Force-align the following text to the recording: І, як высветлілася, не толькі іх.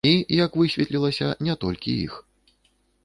І, 0.09 0.11
як 0.43 0.55
высветлілася, 0.61 1.27
не 1.49 1.55
толькі 1.67 1.97
іх. 2.09 2.13